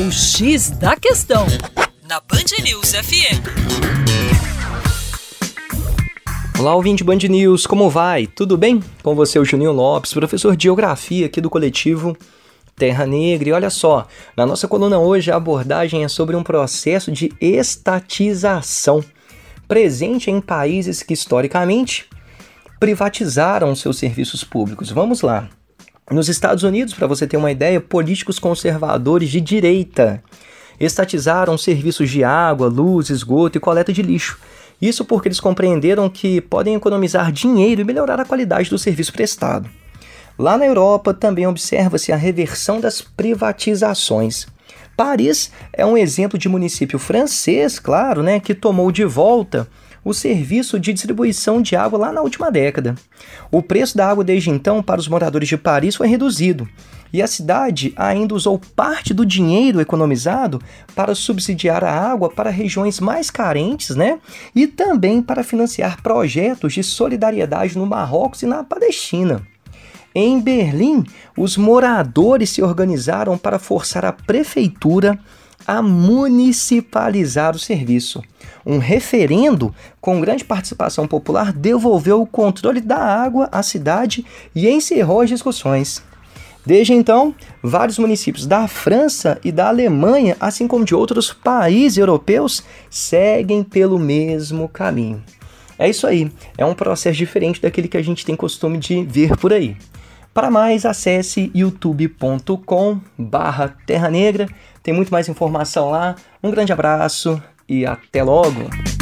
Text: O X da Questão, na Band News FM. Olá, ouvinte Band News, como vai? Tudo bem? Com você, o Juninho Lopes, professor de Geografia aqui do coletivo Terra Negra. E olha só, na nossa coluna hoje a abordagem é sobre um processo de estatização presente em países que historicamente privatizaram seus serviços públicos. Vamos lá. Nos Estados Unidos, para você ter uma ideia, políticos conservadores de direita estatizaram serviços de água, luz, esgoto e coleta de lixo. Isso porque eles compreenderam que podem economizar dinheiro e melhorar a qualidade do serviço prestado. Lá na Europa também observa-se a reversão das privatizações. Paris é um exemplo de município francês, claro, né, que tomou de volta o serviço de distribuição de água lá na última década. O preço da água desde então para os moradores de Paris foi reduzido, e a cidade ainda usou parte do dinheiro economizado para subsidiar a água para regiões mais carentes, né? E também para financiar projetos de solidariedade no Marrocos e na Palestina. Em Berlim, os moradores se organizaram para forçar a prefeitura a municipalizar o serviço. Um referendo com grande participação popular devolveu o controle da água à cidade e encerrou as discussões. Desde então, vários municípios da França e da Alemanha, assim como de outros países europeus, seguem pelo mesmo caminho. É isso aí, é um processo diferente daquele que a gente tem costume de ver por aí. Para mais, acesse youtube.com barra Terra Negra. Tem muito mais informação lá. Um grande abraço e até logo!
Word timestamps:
O 0.00 0.12
X 0.12 0.70
da 0.70 0.94
Questão, 0.94 1.44
na 2.08 2.20
Band 2.20 2.62
News 2.62 2.92
FM. 2.92 3.42
Olá, 6.56 6.76
ouvinte 6.76 7.02
Band 7.02 7.18
News, 7.28 7.66
como 7.66 7.90
vai? 7.90 8.28
Tudo 8.28 8.56
bem? 8.56 8.80
Com 9.02 9.16
você, 9.16 9.40
o 9.40 9.44
Juninho 9.44 9.72
Lopes, 9.72 10.14
professor 10.14 10.56
de 10.56 10.62
Geografia 10.62 11.26
aqui 11.26 11.40
do 11.40 11.50
coletivo 11.50 12.16
Terra 12.76 13.06
Negra. 13.06 13.48
E 13.48 13.52
olha 13.52 13.70
só, 13.70 14.06
na 14.36 14.46
nossa 14.46 14.68
coluna 14.68 15.00
hoje 15.00 15.32
a 15.32 15.36
abordagem 15.36 16.04
é 16.04 16.08
sobre 16.08 16.36
um 16.36 16.44
processo 16.44 17.10
de 17.10 17.32
estatização 17.40 19.04
presente 19.66 20.30
em 20.30 20.40
países 20.40 21.02
que 21.02 21.12
historicamente 21.12 22.06
privatizaram 22.78 23.74
seus 23.74 23.98
serviços 23.98 24.44
públicos. 24.44 24.92
Vamos 24.92 25.22
lá. 25.22 25.48
Nos 26.10 26.28
Estados 26.28 26.64
Unidos, 26.64 26.94
para 26.94 27.06
você 27.06 27.26
ter 27.26 27.36
uma 27.36 27.50
ideia, 27.50 27.80
políticos 27.80 28.38
conservadores 28.38 29.28
de 29.28 29.42
direita 29.42 30.22
estatizaram 30.80 31.58
serviços 31.58 32.08
de 32.08 32.24
água, 32.24 32.66
luz, 32.66 33.10
esgoto 33.10 33.58
e 33.58 33.60
coleta 33.60 33.92
de 33.92 34.00
lixo. 34.00 34.38
Isso 34.80 35.04
porque 35.04 35.28
eles 35.28 35.40
compreenderam 35.40 36.08
que 36.08 36.40
podem 36.40 36.74
economizar 36.74 37.30
dinheiro 37.30 37.82
e 37.82 37.84
melhorar 37.84 38.18
a 38.18 38.24
qualidade 38.24 38.70
do 38.70 38.78
serviço 38.78 39.12
prestado. 39.12 39.68
Lá 40.38 40.56
na 40.56 40.64
Europa 40.64 41.12
também 41.12 41.46
observa-se 41.46 42.10
a 42.10 42.16
reversão 42.16 42.80
das 42.80 43.02
privatizações. 43.02 44.46
Paris 44.96 45.50
é 45.72 45.84
um 45.84 45.96
exemplo 45.96 46.38
de 46.38 46.48
município 46.48 46.98
francês, 46.98 47.78
claro, 47.78 48.22
né, 48.22 48.40
que 48.40 48.54
tomou 48.54 48.90
de 48.90 49.04
volta 49.04 49.68
o 50.04 50.14
serviço 50.14 50.78
de 50.78 50.92
distribuição 50.92 51.60
de 51.60 51.76
água 51.76 51.98
lá 51.98 52.12
na 52.12 52.20
última 52.20 52.50
década. 52.50 52.94
O 53.50 53.62
preço 53.62 53.96
da 53.96 54.08
água 54.08 54.24
desde 54.24 54.50
então 54.50 54.82
para 54.82 55.00
os 55.00 55.08
moradores 55.08 55.48
de 55.48 55.56
Paris 55.56 55.96
foi 55.96 56.08
reduzido, 56.08 56.68
e 57.12 57.22
a 57.22 57.26
cidade 57.26 57.92
ainda 57.96 58.34
usou 58.34 58.60
parte 58.76 59.14
do 59.14 59.24
dinheiro 59.24 59.80
economizado 59.80 60.60
para 60.94 61.14
subsidiar 61.14 61.82
a 61.82 61.90
água 61.90 62.28
para 62.28 62.50
regiões 62.50 63.00
mais 63.00 63.30
carentes, 63.30 63.96
né? 63.96 64.18
E 64.54 64.66
também 64.66 65.22
para 65.22 65.42
financiar 65.42 66.02
projetos 66.02 66.74
de 66.74 66.82
solidariedade 66.82 67.78
no 67.78 67.86
Marrocos 67.86 68.42
e 68.42 68.46
na 68.46 68.62
Palestina. 68.62 69.42
Em 70.14 70.40
Berlim, 70.40 71.04
os 71.36 71.56
moradores 71.56 72.50
se 72.50 72.62
organizaram 72.62 73.38
para 73.38 73.58
forçar 73.58 74.04
a 74.04 74.12
prefeitura 74.12 75.18
a 75.66 75.82
municipalizar 75.82 77.54
o 77.54 77.58
serviço. 77.58 78.22
Um 78.64 78.78
referendo 78.78 79.74
com 80.00 80.20
grande 80.20 80.44
participação 80.44 81.06
popular 81.06 81.52
devolveu 81.52 82.20
o 82.20 82.26
controle 82.26 82.80
da 82.80 82.98
água 82.98 83.48
à 83.50 83.62
cidade 83.62 84.24
e 84.54 84.68
encerrou 84.68 85.20
as 85.20 85.28
discussões. 85.28 86.02
Desde 86.66 86.92
então, 86.92 87.34
vários 87.62 87.98
municípios 87.98 88.46
da 88.46 88.68
França 88.68 89.40
e 89.42 89.50
da 89.50 89.68
Alemanha, 89.68 90.36
assim 90.38 90.68
como 90.68 90.84
de 90.84 90.94
outros 90.94 91.32
países 91.32 91.96
europeus, 91.96 92.62
seguem 92.90 93.62
pelo 93.62 93.98
mesmo 93.98 94.68
caminho. 94.68 95.22
É 95.78 95.88
isso 95.88 96.06
aí, 96.06 96.30
é 96.58 96.66
um 96.66 96.74
processo 96.74 97.16
diferente 97.16 97.62
daquele 97.62 97.88
que 97.88 97.96
a 97.96 98.02
gente 98.02 98.26
tem 98.26 98.36
costume 98.36 98.76
de 98.76 99.02
ver 99.04 99.36
por 99.36 99.52
aí. 99.52 99.76
Para 100.32 100.50
mais, 100.50 100.86
acesse 100.86 101.50
youtube.com 101.54 103.00
barra 103.18 103.74
Terra 103.86 104.10
Negra. 104.10 104.46
Tem 104.82 104.94
muito 104.94 105.10
mais 105.10 105.28
informação 105.28 105.90
lá. 105.90 106.14
Um 106.42 106.50
grande 106.50 106.72
abraço 106.72 107.42
e 107.68 107.84
até 107.84 108.22
logo! 108.22 108.97